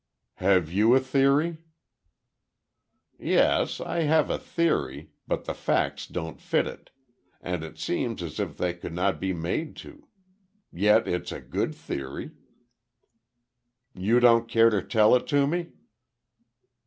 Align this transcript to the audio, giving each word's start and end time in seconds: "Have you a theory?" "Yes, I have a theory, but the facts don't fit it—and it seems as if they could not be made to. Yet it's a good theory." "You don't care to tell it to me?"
"Have 0.37 0.71
you 0.71 0.95
a 0.95 0.99
theory?" 0.99 1.59
"Yes, 3.19 3.79
I 3.79 3.99
have 3.99 4.31
a 4.31 4.39
theory, 4.39 5.11
but 5.27 5.45
the 5.45 5.53
facts 5.53 6.07
don't 6.07 6.41
fit 6.41 6.65
it—and 6.65 7.63
it 7.63 7.77
seems 7.77 8.23
as 8.23 8.39
if 8.39 8.57
they 8.57 8.73
could 8.73 8.93
not 8.93 9.19
be 9.19 9.31
made 9.31 9.75
to. 9.75 10.07
Yet 10.73 11.07
it's 11.07 11.31
a 11.31 11.39
good 11.39 11.75
theory." 11.75 12.31
"You 13.93 14.19
don't 14.19 14.49
care 14.49 14.71
to 14.71 14.81
tell 14.81 15.13
it 15.15 15.27
to 15.27 15.45
me?" 15.45 15.69